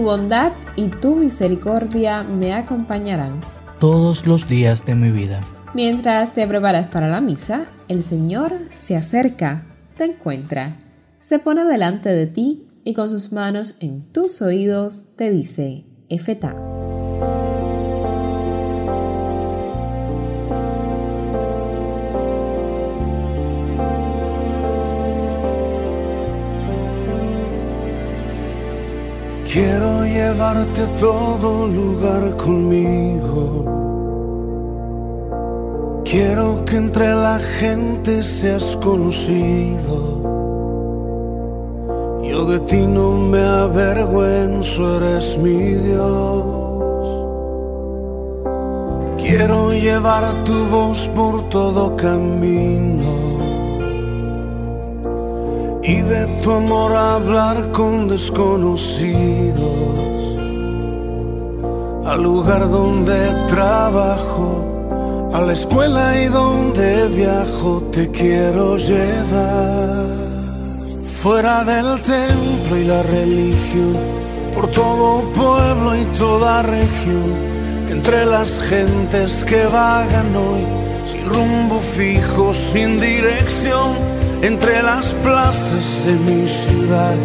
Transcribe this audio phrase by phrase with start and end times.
[0.00, 3.38] Tu bondad y tu misericordia me acompañarán
[3.78, 5.42] todos los días de mi vida.
[5.74, 9.62] Mientras te preparas para la misa, el Señor se acerca,
[9.98, 10.78] te encuentra,
[11.18, 16.56] se pone delante de ti y con sus manos en tus oídos te dice, Efetá.
[29.52, 33.64] Quiero llevarte a todo lugar conmigo.
[36.04, 40.20] Quiero que entre la gente seas conocido.
[42.22, 47.08] Yo de ti no me avergüenzo, eres mi Dios.
[49.18, 52.99] Quiero llevar tu voz por todo camino
[55.90, 59.64] y de tu amor hablar con desconocidos.
[62.06, 70.06] Al lugar donde trabajo, a la escuela y donde viajo, te quiero llevar
[71.22, 73.96] fuera del templo y la religión,
[74.54, 77.30] por todo pueblo y toda región,
[77.88, 80.64] entre las gentes que vagan hoy,
[81.04, 87.16] sin rumbo fijo, sin dirección, entre las plazas de mi ciudad,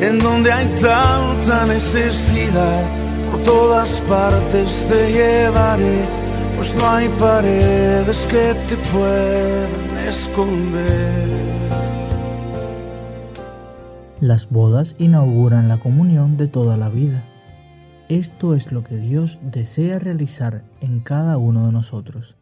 [0.00, 2.84] en donde hay tanta necesidad,
[3.30, 6.04] por todas partes te llevaré,
[6.56, 11.40] pues no hay paredes que te puedan esconder.
[14.20, 17.22] Las bodas inauguran la comunión de toda la vida.
[18.10, 22.36] Esto es lo que Dios desea realizar en cada uno de nosotros.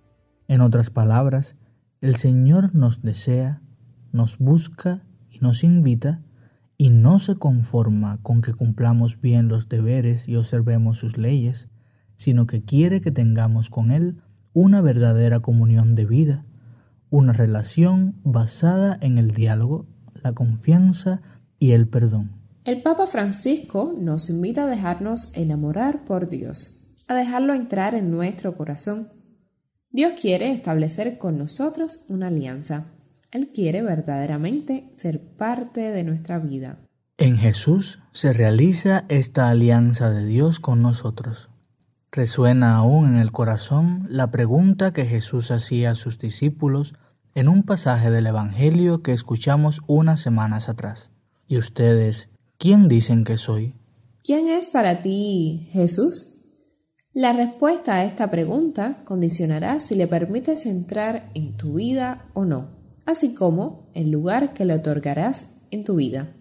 [0.48, 1.56] En otras palabras,
[2.00, 3.60] el Señor nos desea,
[4.12, 6.22] nos busca y nos invita
[6.76, 11.68] y no se conforma con que cumplamos bien los deberes y observemos sus leyes,
[12.16, 14.22] sino que quiere que tengamos con Él
[14.52, 16.44] una verdadera comunión de vida,
[17.10, 19.86] una relación basada en el diálogo,
[20.22, 21.20] la confianza
[21.58, 22.30] y el perdón.
[22.64, 28.56] El Papa Francisco nos invita a dejarnos enamorar por Dios, a dejarlo entrar en nuestro
[28.56, 29.08] corazón.
[29.90, 32.86] Dios quiere establecer con nosotros una alianza.
[33.30, 36.78] Él quiere verdaderamente ser parte de nuestra vida.
[37.18, 41.50] En Jesús se realiza esta alianza de Dios con nosotros.
[42.10, 46.94] Resuena aún en el corazón la pregunta que Jesús hacía a sus discípulos
[47.34, 51.10] en un pasaje del Evangelio que escuchamos unas semanas atrás.
[51.46, 53.74] ¿Y ustedes quién dicen que soy?
[54.24, 56.34] ¿Quién es para ti Jesús?
[57.12, 62.77] La respuesta a esta pregunta condicionará si le permites entrar en tu vida o no,
[63.08, 66.34] así como el lugar que le otorgarás en tu vida.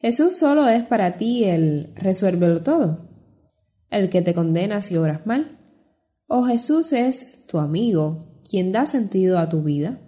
[0.00, 3.08] Jesús solo es para ti el resuélvelo todo,
[3.90, 5.56] el que te condena si obras mal,
[6.26, 10.00] o Jesús es tu amigo, quien da sentido a tu vida.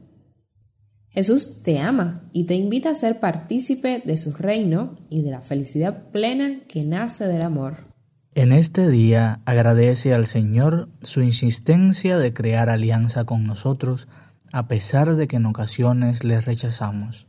[1.10, 5.40] Jesús te ama y te invita a ser partícipe de su reino y de la
[5.40, 7.94] felicidad plena que nace del amor.
[8.34, 14.08] En este día agradece al Señor su insistencia de crear alianza con nosotros
[14.52, 17.26] a pesar de que en ocasiones le rechazamos.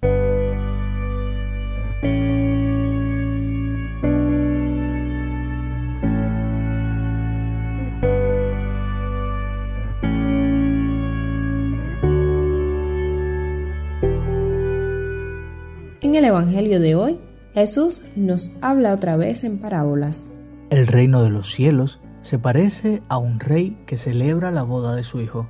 [16.01, 17.19] En el Evangelio de hoy,
[17.53, 20.25] Jesús nos habla otra vez en parábolas.
[20.69, 25.03] El reino de los cielos se parece a un rey que celebra la boda de
[25.03, 25.49] su hijo.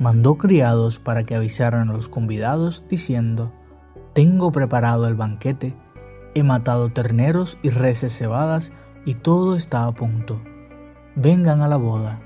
[0.00, 3.52] Mandó criados para que avisaran a los convidados diciendo,
[4.14, 5.76] Tengo preparado el banquete,
[6.34, 8.72] he matado terneros y reses cebadas
[9.04, 10.40] y todo está a punto.
[11.16, 12.18] Vengan a la boda.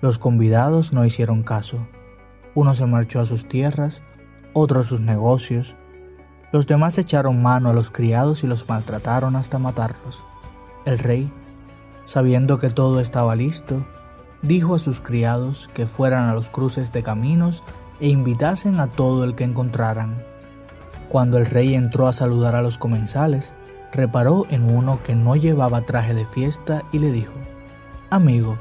[0.00, 1.86] Los convidados no hicieron caso.
[2.56, 4.02] Uno se marchó a sus tierras,
[4.52, 5.76] otro a sus negocios,
[6.50, 10.24] los demás echaron mano a los criados y los maltrataron hasta matarlos.
[10.84, 11.30] El rey,
[12.04, 13.86] sabiendo que todo estaba listo,
[14.42, 17.62] dijo a sus criados que fueran a los cruces de caminos
[18.00, 20.22] e invitasen a todo el que encontraran.
[21.08, 23.54] Cuando el rey entró a saludar a los comensales,
[23.92, 27.32] reparó en uno que no llevaba traje de fiesta y le dijo,
[28.10, 28.58] Amigo,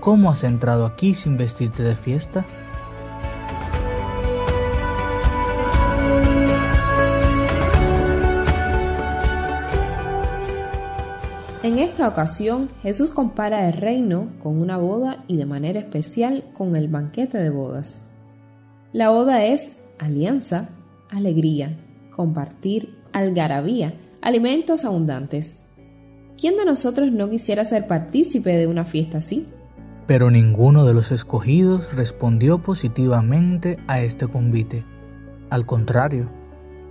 [0.00, 2.44] ¿cómo has entrado aquí sin vestirte de fiesta?
[11.68, 16.76] En esta ocasión, Jesús compara el reino con una boda y de manera especial con
[16.76, 18.08] el banquete de bodas.
[18.94, 20.70] La boda es alianza,
[21.10, 21.78] alegría,
[22.16, 23.92] compartir, algarabía,
[24.22, 25.62] alimentos abundantes.
[26.40, 29.46] ¿Quién de nosotros no quisiera ser partícipe de una fiesta así?
[30.06, 34.86] Pero ninguno de los escogidos respondió positivamente a este convite.
[35.50, 36.30] Al contrario,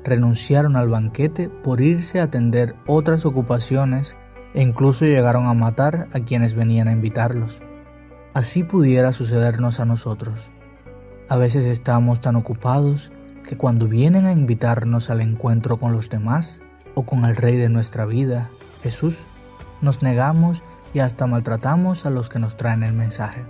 [0.03, 4.15] renunciaron al banquete por irse a atender otras ocupaciones
[4.57, 7.59] e incluso llegaron a matar a quienes venían a invitarlos.
[8.33, 10.49] Así pudiera sucedernos a nosotros.
[11.29, 13.11] A veces estamos tan ocupados
[13.47, 16.63] que cuando vienen a invitarnos al encuentro con los demás
[16.95, 18.49] o con el Rey de nuestra vida,
[18.81, 19.19] Jesús,
[19.83, 23.43] nos negamos y hasta maltratamos a los que nos traen el mensaje.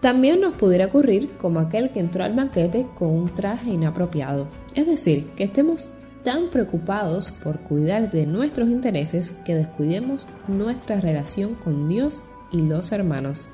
[0.00, 4.86] También nos pudiera ocurrir como aquel que entró al banquete con un traje inapropiado, es
[4.86, 5.90] decir, que estemos
[6.24, 12.90] tan preocupados por cuidar de nuestros intereses que descuidemos nuestra relación con Dios y los
[12.90, 13.46] hermanos.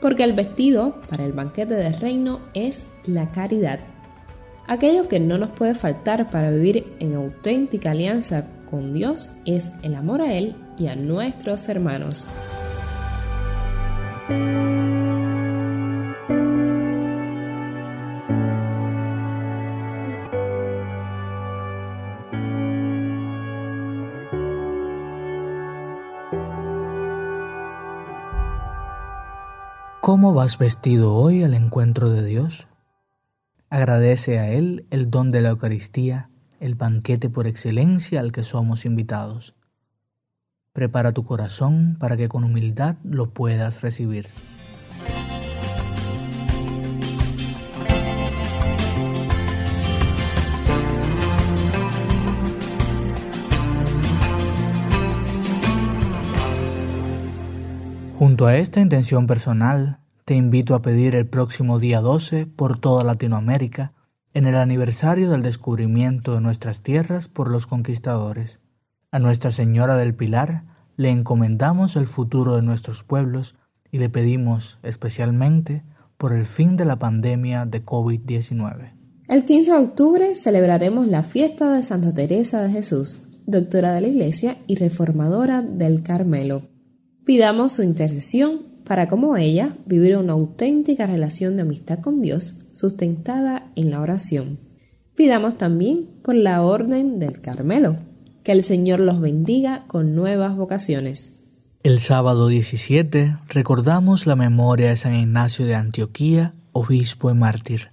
[0.00, 3.80] Porque el vestido para el banquete del reino es la caridad,
[4.70, 9.96] aquello que no nos puede faltar para vivir en auténtica alianza con Dios es el
[9.96, 12.26] amor a Él y a nuestros hermanos.
[30.10, 32.66] ¿Cómo vas vestido hoy al encuentro de Dios?
[33.68, 38.84] Agradece a Él el don de la Eucaristía, el banquete por excelencia al que somos
[38.84, 39.54] invitados.
[40.72, 44.26] Prepara tu corazón para que con humildad lo puedas recibir.
[58.20, 63.02] Junto a esta intención personal, te invito a pedir el próximo día 12 por toda
[63.02, 63.94] Latinoamérica,
[64.34, 68.60] en el aniversario del descubrimiento de nuestras tierras por los conquistadores.
[69.10, 70.64] A Nuestra Señora del Pilar
[70.98, 73.54] le encomendamos el futuro de nuestros pueblos
[73.90, 75.82] y le pedimos especialmente
[76.18, 78.92] por el fin de la pandemia de COVID-19.
[79.28, 84.08] El 15 de octubre celebraremos la fiesta de Santa Teresa de Jesús, doctora de la
[84.08, 86.68] Iglesia y reformadora del Carmelo.
[87.24, 93.70] Pidamos su intercesión para, como ella, vivir una auténtica relación de amistad con Dios sustentada
[93.76, 94.58] en la oración.
[95.14, 97.98] Pidamos también por la Orden del Carmelo,
[98.42, 101.36] que el Señor los bendiga con nuevas vocaciones.
[101.82, 107.90] El sábado 17 recordamos la memoria de San Ignacio de Antioquía, obispo y mártir.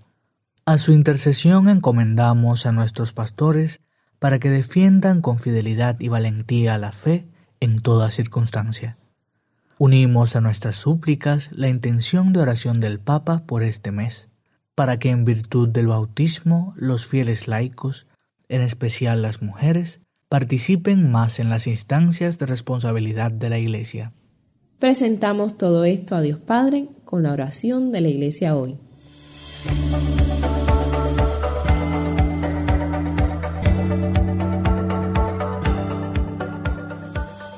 [0.66, 3.82] A su intercesión encomendamos a nuestros pastores
[4.20, 7.28] para que defiendan con fidelidad y valentía la fe
[7.60, 8.98] en toda circunstancia.
[9.80, 14.28] Unimos a nuestras súplicas la intención de oración del Papa por este mes,
[14.74, 18.08] para que en virtud del bautismo los fieles laicos,
[18.50, 24.14] en especial las mujeres, participen más en las instancias de responsabilidad de la Iglesia.
[24.80, 28.80] Presentamos todo esto a Dios Padre con la oración de la Iglesia hoy.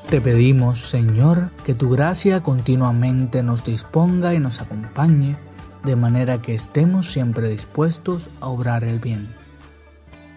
[0.10, 5.38] Te pedimos, Señor, que tu gracia continuamente nos disponga y nos acompañe,
[5.84, 9.40] de manera que estemos siempre dispuestos a obrar el bien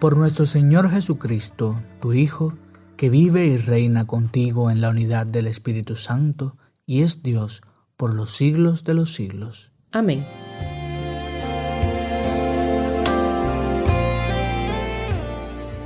[0.03, 2.55] por nuestro Señor Jesucristo, tu Hijo,
[2.97, 7.61] que vive y reina contigo en la unidad del Espíritu Santo y es Dios
[7.95, 9.71] por los siglos de los siglos.
[9.93, 10.25] Amén.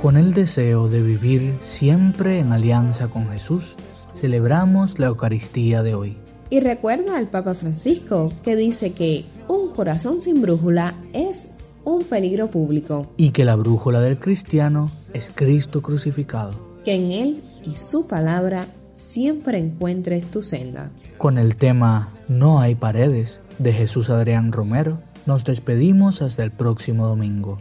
[0.02, 3.74] Con el deseo de vivir siempre en alianza con Jesús,
[4.14, 6.16] celebramos la Eucaristía de hoy.
[6.50, 11.48] Y recuerda al Papa Francisco que dice que un corazón sin brújula es
[11.82, 13.08] un peligro público.
[13.16, 16.52] Y que la brújula del cristiano es Cristo crucificado.
[16.84, 20.92] Que en Él y su palabra siempre encuentres tu senda.
[21.18, 27.04] Con el tema No hay paredes de Jesús Adrián Romero, nos despedimos hasta el próximo
[27.08, 27.58] domingo.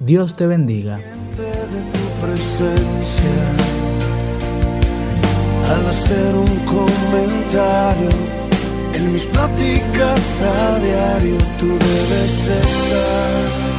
[0.00, 1.00] Dios te bendiga.
[5.70, 8.10] Al hacer un comentario
[8.94, 13.74] en mis pláticas a diario, tú debes estar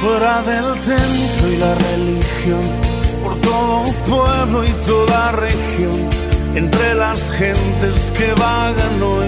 [0.00, 2.62] fuera del templo y la religión,
[3.22, 6.08] por todo pueblo y toda región,
[6.54, 9.26] entre las gentes que vagan hoy,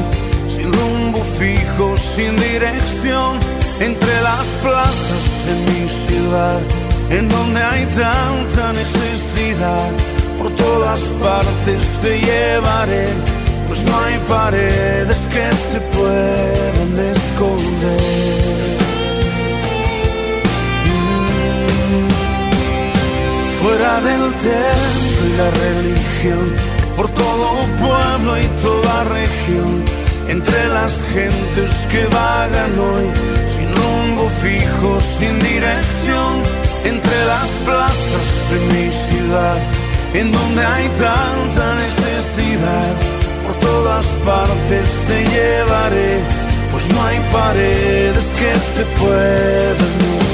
[0.49, 3.39] sin rumbo fijo, sin dirección,
[3.81, 6.61] entre las plazas de mi ciudad,
[7.11, 9.91] en donde hay tanta necesidad,
[10.39, 13.07] por todas partes te llevaré,
[13.69, 18.43] pues no hay paredes que te puedan esconder.
[23.63, 27.49] fuera del templo y la religión por todo
[27.79, 29.85] pueblo y toda región,
[30.29, 33.07] entre las gentes que vagan hoy,
[34.43, 36.43] fijo, sin dirección,
[36.85, 39.59] entre las plazas de mi ciudad,
[40.15, 42.93] en donde hay tanta necesidad,
[43.45, 46.13] por todas partes te llevaré,
[46.73, 50.32] pues no hay paredes que te puedan